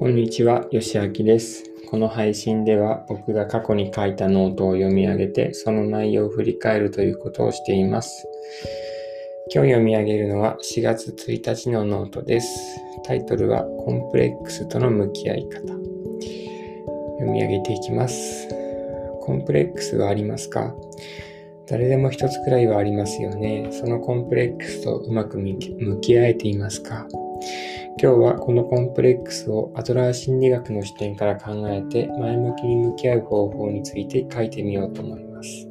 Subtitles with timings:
[0.00, 1.62] こんにちは、よしあきです。
[1.90, 8.26] この配信では僕が過去に書いたノートを読み上げて、その内容を振り返るということをしています。
[9.54, 12.80] 今日読み上げるのは4月1日のノートです。
[13.04, 15.60] タイトルはコンプレックスとの向き合い方。
[15.68, 18.48] 読み上げていきます。
[19.20, 20.74] コンプレックスはありますか？
[21.68, 23.68] 誰でも一つくらいはありますよね。
[23.70, 25.58] そのコンプレックスとうまく向
[26.00, 27.06] き合えていますか？
[27.98, 35.66] 今日はこのコンプレックスをアドラー心理学の視点から考えて前向きに向き合う方法について書いてみようと思います。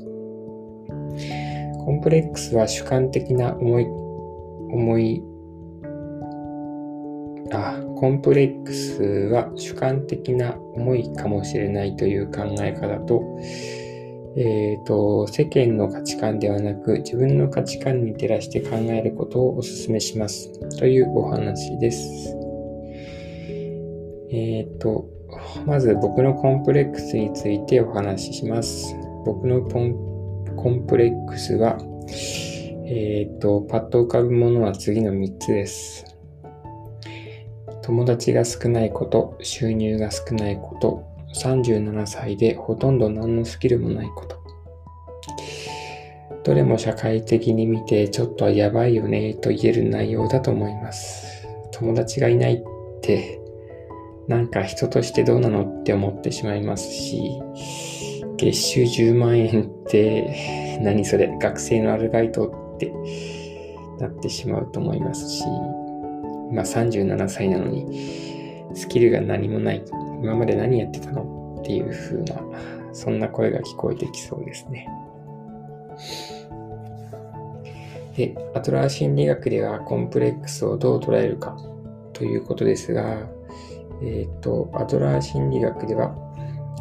[1.85, 5.23] コンプレックスは主観的な思い、思い、
[7.51, 13.23] あ、コンプレックスは主観的な思いかもしれないという考え方と、
[14.41, 22.37] えーと、世間の価値観ではなく自分の価値観に照らして考えることをお勧めしますというお話です。
[24.31, 25.09] えっ、ー、と、
[25.65, 28.95] まず僕のコンプレックスについてお話しします。
[29.25, 31.77] 僕のコンプレックスは、
[32.85, 36.05] えっ、ー、と、パッと浮かぶものは次の3つです。
[37.81, 44.39] 友達が少ないこと、収入が少ないこと、37歳でほとんど何のスキルもないこと。
[46.43, 51.47] どれも社会的に見てちょっとやばいよねと言える内容だと思います。
[51.71, 52.63] 友達がいないっ
[53.01, 53.39] て
[54.27, 57.39] なんか人としてどうなのって思ってしまいますし、
[58.37, 62.93] 月収10万円って何それ学生のアルバイトって
[63.99, 65.43] なってしまうと思いますし、
[66.51, 69.83] 今37歳なのにスキルが何もない。
[70.21, 71.59] 今まで何やってたの？
[71.61, 72.41] っていう風な、
[72.93, 74.87] そんな声が聞こえてきそうですね。
[78.15, 81.57] で、アトラー心理学ではコンプレックスをどう捉えるか
[82.13, 83.03] ということですが、
[84.01, 86.15] えっ、ー、と、アトラー心理学では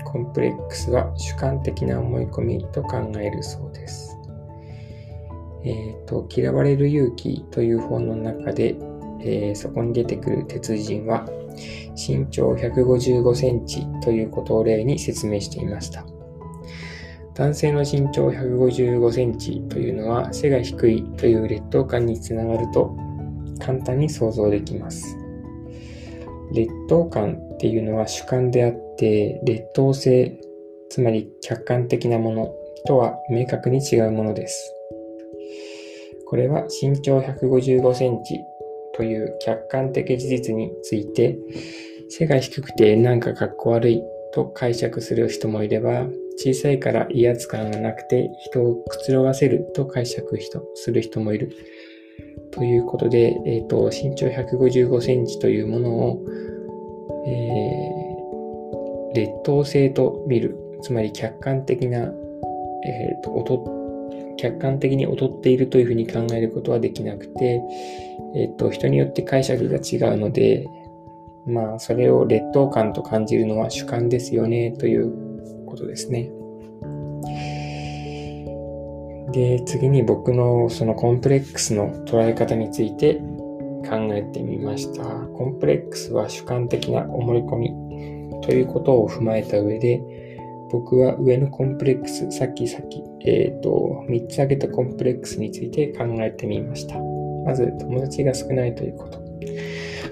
[0.05, 4.17] コンプレックスは主観的な思い込みと考えるそうです。
[5.65, 8.77] えっ、ー、と、嫌われる勇気という本の中で、
[9.21, 11.27] えー、そこに出てくる鉄人は
[11.99, 16.07] 身長155センチということを例に説明していました。
[17.35, 22.97] 男性の身長155センチというのは背が低いという劣等感につながると
[23.61, 25.17] 簡単に想像できます。
[26.53, 30.41] 劣等感っていうのは主観であって劣等性、
[30.91, 32.55] つまり客観的なもの
[32.87, 34.75] とは明確に違うものです。
[36.27, 38.41] これは身長155センチ
[38.95, 41.39] という客観的事実について
[42.09, 44.03] 背が低くてなんかかっこ悪い
[44.33, 50.39] と解釈する人もいれば小さいから威圧感がなくて人をくつろがせると解釈
[50.75, 51.53] する人もいる。
[52.51, 56.25] ということで、えーと、身長155センチというものを、
[57.27, 60.57] えー、劣等性と見る。
[60.81, 63.79] つまり客観的な、えーと
[64.39, 67.61] 客観的に劣っているというふうに考えることはできなくて、
[68.37, 70.67] えっと、人によって解釈が違うので、
[71.49, 76.31] まあ、それを劣等感と感じるのは主観ですよね、ということですね。
[79.33, 83.17] で、次に僕のそのコンプレックスの捉え方について
[83.89, 85.05] 考えてみました。
[85.05, 87.71] コンプレックスは主観的な思い込み
[88.43, 90.03] ということを踏まえた上で、
[90.71, 96.99] 僕は上のコンプレックス、さっきさっき、えっ、ー、と、3つ挙げたコンプレックスについて考えてみました。
[97.45, 99.28] まず、友達が少ないということ。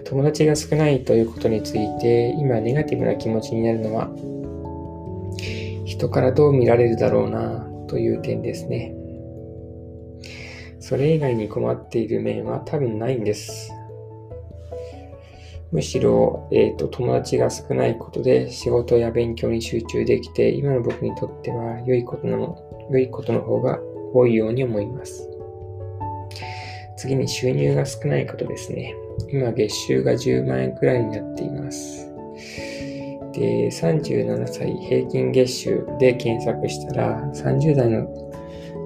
[0.05, 4.11] 友達が少ないということについて、今ネガティブな気持ちになるのは、
[5.85, 8.95] 人からどう見られるだろうな、という点ですね。
[10.81, 13.73] それ以外に困っている面は多分ないんです。
[15.73, 23.81] むしろ、えーと、友達が少ないことで仕事や勉強に集中できて、今の僕にとっては良いことの、良いことの方が
[24.15, 25.29] 多いように思います。
[26.97, 28.95] 次に収入が少ないことですね。
[29.31, 32.07] 今月収が10万円くらいになっています。
[33.33, 38.07] で、37歳平均月収で検索したら、30代の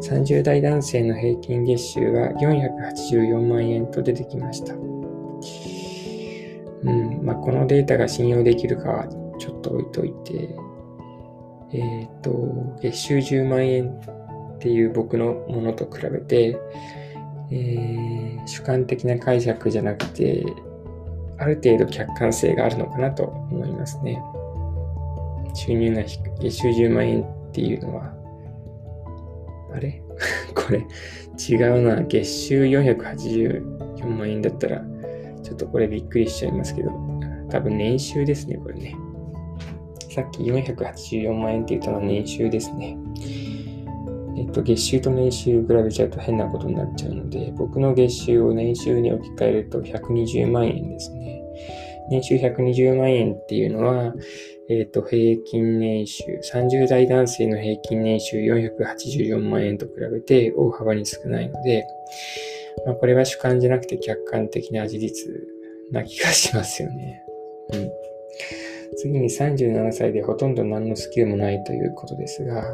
[0.02, 4.74] 30代男性の平均月収が484万円と出てきました。
[6.82, 9.06] うんまあ、このデータが信用できるかは
[9.38, 10.48] ちょっと置いといて、
[11.72, 12.30] えっ、ー、と、
[12.80, 16.58] 月収10万円っていう僕のものと比べて、
[17.50, 20.44] えー、主観的な解釈じゃなくて、
[21.38, 24.22] ある程度客観性があるのかなと思いますね。
[25.54, 28.14] 収入が低い、月収10万円っていうのは、
[29.74, 30.02] あれ？
[30.54, 30.86] これ
[31.38, 32.02] 違うな。
[32.02, 34.84] 月収484万円だったら、
[35.42, 36.90] ちょっとこれびっくりしちゃいますけど、
[37.48, 38.94] 多分年収ですね、これね。
[40.10, 42.98] さっき484万円って言ったのは年収ですね。
[44.40, 51.42] えっと、月収と年収比べちゃうと変なことになっちゃうので、僕の月収を年収に置き換えると120万円ですね。
[52.08, 54.14] 年収120万円っていうのは、
[54.70, 61.84] えっ、と、平均年収、30代男性の平均年収484万円と比べて大幅に少ないので、
[62.86, 65.30] まあ、これは主観じゃなくて客観的な事実
[65.90, 67.22] な気がしますよね。
[67.74, 67.90] うん。
[68.96, 72.64] 次に37歳でほとんど何のスキルもないということですが、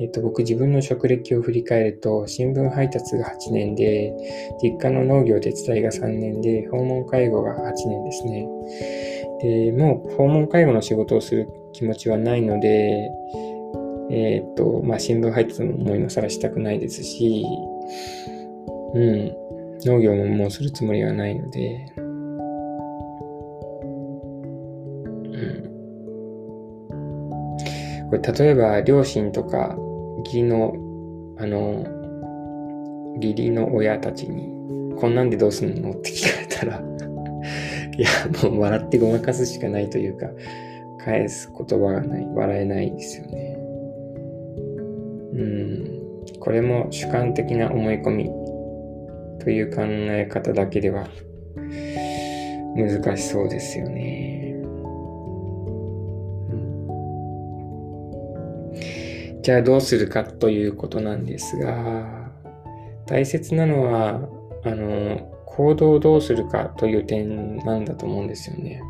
[0.00, 4.12] えっ、と、僕自分の職歴を振り返ると、新聞配達が8年で、
[4.62, 8.48] 実家の農業手伝いが3年で、訪問介護が8年ですね。
[9.42, 13.10] で、もう訪問介護の仕事をする気持ちはないので、
[14.10, 17.44] えっ、と、まあ、新聞配達ももう今更したくないですし、
[18.94, 19.36] うん、
[19.84, 21.92] 農業ももうするつもりはないので、
[28.12, 29.74] これ例えば両親とか
[30.18, 30.74] 義理の
[31.38, 31.82] あの
[33.16, 34.52] 義理の親たちに
[34.96, 36.82] こんなんでどうすんのって聞かれたら
[37.96, 40.28] いやもう笑ってごまかすしかないというか
[40.98, 43.58] 返す言葉がない笑えないですよね
[45.32, 46.00] うん
[46.38, 48.30] これも主観的な思い込み
[49.42, 51.08] という考え方だけでは
[52.76, 54.51] 難しそうですよね。
[59.42, 62.30] じゃあどうするかということなんですが、
[63.06, 64.20] 大切なのは、
[64.64, 68.80] あの、行動をどうするかという点なんだと思うんですよね。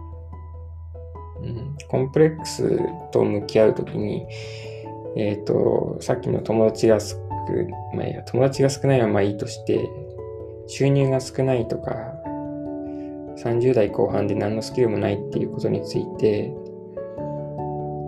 [1.43, 2.78] うん、コンプレックス
[3.10, 4.26] と向き合うときに、
[5.16, 7.16] えっ、ー、と、さっきの友達が少、
[7.94, 9.88] まあい、友達が少ないはまあいいとして、
[10.66, 12.14] 収入が少ないとか、
[13.38, 16.52] 30代後半で何のスキルもないっていうことについて、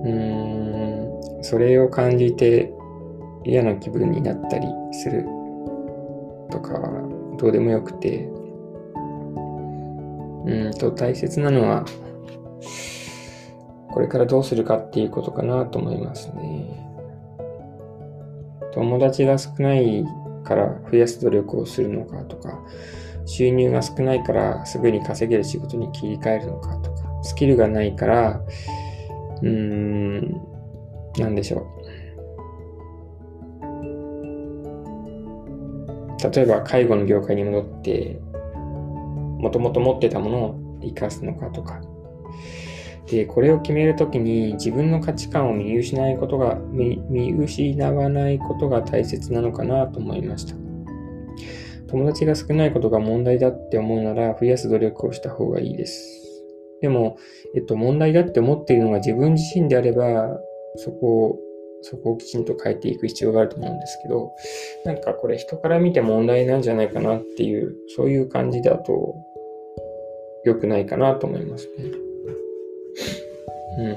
[0.04, 0.43] うん、
[1.44, 2.72] それを感じて
[3.44, 5.24] 嫌な気分になったりする
[6.50, 8.24] とかはどうでもよくて、
[10.46, 11.84] うんと大切なのは、
[13.92, 16.82] これからどうするかっていうことかなと思いますね。
[18.72, 20.02] 友達が少ない
[20.44, 22.58] から増やす努力をするのかとか、
[23.26, 28.40] 収入が少ないからすぐに稼げる仕事に切り替えるのかとか、スキルがないから、
[29.42, 30.53] うーん、
[31.18, 31.64] なんでしょう。
[36.34, 38.20] 例えば介護の業界に戻って、
[39.38, 41.80] もともと持ってたものを生かすのかとか。
[43.10, 50.56] で、これを決めるときに自分の価値観を見失いことが、見失わないことが大切なのかなと思いました。
[51.88, 56.24] 友達が少ないことが問題だって思うなら増やす努力をした方がいいです。
[56.80, 57.18] でも、
[57.54, 60.40] えっと、問題だって思っているのが自分自身であれば、
[60.76, 61.38] そこを、
[61.82, 64.32] そこをきちんと変えていく必要があると思うんですけど、
[64.84, 69.14] なんかこれ人から見て問題なんじゃないかなっていう、そういう感じだと
[70.44, 71.84] 良くないかなと思いますね。
[73.78, 73.96] うん。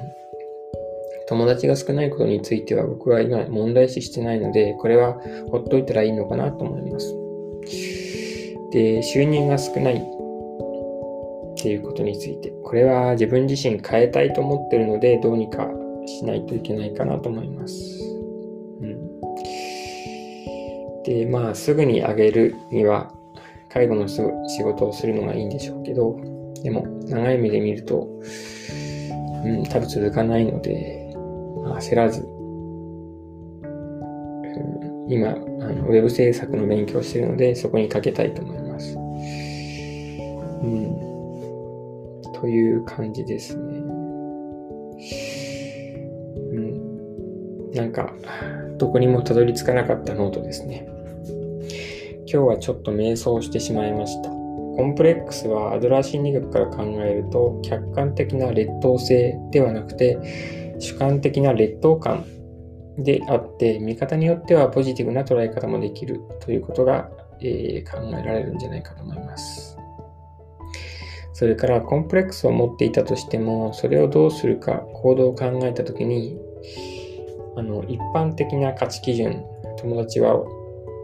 [1.27, 5.19] 友達が少ないことについては僕は今問題視してないので、これは
[5.51, 7.13] ほっといたらいいのかなと思います。
[8.71, 9.99] で、収入が少ないっ
[11.57, 15.69] ていうことについて、これは自分自身変えたいと思ってるので、どうにか
[16.07, 17.75] しないといけないかなと思います。
[18.81, 18.97] うん、
[21.03, 23.13] で、まあ、すぐにあげるには、
[23.69, 24.21] 介護の仕
[24.63, 26.19] 事をするのがいいんでしょうけど、
[26.63, 28.07] でも、長い目で見ると、
[29.45, 31.13] うん、多分続かないので、
[31.79, 32.25] 焦らず、う
[35.07, 38.95] ん、今あの、ウェブ制作の勉強してるので、そこにかけたいと思います。
[38.95, 38.99] う
[40.65, 40.95] ん、
[42.33, 43.86] という感じですね。
[47.77, 48.13] なんか、
[48.77, 50.87] どこにもたどり着かなかったノートですね。
[52.29, 54.29] 今日はちょっと迷走してしまいました。
[54.29, 62.25] コンプレックスはアドラー心理学から考えると客観的な劣等性ではなくて主観的な劣等感
[62.99, 69.77] であって見方によってはポジティブな捉え方もできるということが、えー、考えられるんじゃないかと思います。
[71.33, 76.37] それからコンプレックスを持っていたとしてもそれをどうするか行動を考えた時に
[77.57, 79.43] あの一般的な価値基準
[79.79, 80.45] 友達は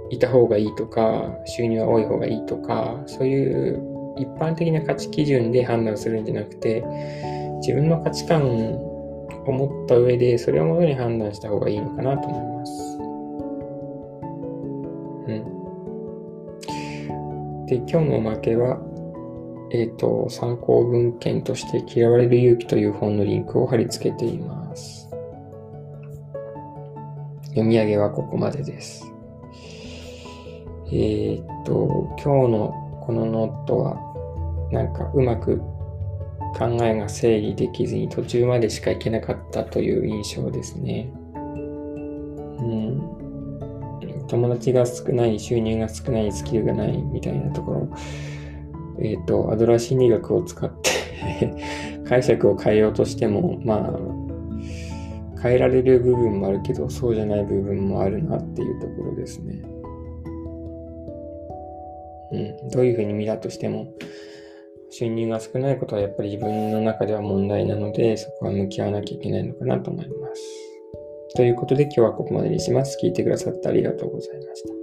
[0.10, 6.83] いた方がいいとか収入は多い方がいいとかそういう一般的な価値基準で判断するんじゃなくて
[7.62, 8.43] 自分の価値観
[9.45, 12.93] を持った上でそれをもとに判断した方がいいのかなと思います。
[17.74, 18.79] で、今日のおまけは、
[19.72, 24.62] えっ、ー、と、参考文献として嫌われる勇気という本のリンクを貼り付けています。
[27.53, 29.05] 読み上げはここまでです。
[30.91, 33.98] えっ、と、今日のこのノートは、
[34.72, 35.60] なんかうまく
[36.57, 41.12] 考えが整理できずに途中までしか行けなかったという印象ですね。
[41.36, 43.13] うん。
[44.27, 47.88] 友達が少ない、収入が少ない、スキルがないみたいなところ。
[49.00, 50.89] えっ、と、アドラー心理学を使って
[52.07, 54.12] 解釈を変えようとしても、まあ、
[55.43, 59.62] 変えられる部分もあるけど、そうじゃない部分もあるなっていうところですね。
[62.31, 62.69] うん。
[62.69, 63.93] どういうふうに見たとしても、
[64.89, 70.41] 収入が少ないことはやっぱり自分の中では問題なので、そこは向き合わなきゃいけないのかなと思います。
[71.35, 72.97] ということで今日はここまでにします。
[73.03, 74.82] 聞いてくださってありがとうございました。